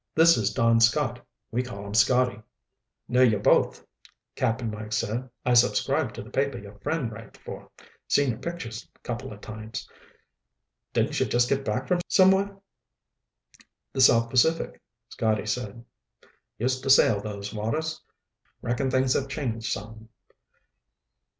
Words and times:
This 0.15 0.35
is 0.35 0.51
Don 0.51 0.79
Scott. 0.79 1.23
We 1.51 1.61
call 1.61 1.85
him 1.85 1.93
Scotty." 1.93 2.41
"Knew 3.07 3.21
you 3.21 3.37
both," 3.37 3.85
Cap'n 4.35 4.71
Mike 4.71 4.93
said. 4.93 5.29
"I 5.45 5.53
subscribe 5.53 6.11
to 6.15 6.23
the 6.23 6.31
paper 6.31 6.57
your 6.57 6.79
friend 6.79 7.11
writes 7.11 7.37
for. 7.37 7.69
Seen 8.07 8.31
your 8.31 8.39
pictures 8.39 8.89
couple 9.03 9.31
of 9.31 9.41
times. 9.41 9.87
Didn't 10.91 11.19
you 11.19 11.27
just 11.27 11.49
get 11.49 11.63
back 11.63 11.87
from 11.87 12.01
somewhere?" 12.07 12.57
"The 13.93 14.01
South 14.01 14.31
Pacific," 14.31 14.81
Scotty 15.09 15.45
said. 15.45 15.85
"Used 16.57 16.81
to 16.81 16.89
sail 16.89 17.21
those 17.21 17.53
waters. 17.53 18.01
Reckon 18.63 18.89
things 18.89 19.13
have 19.13 19.29
changed 19.29 19.71
some." 19.71 20.09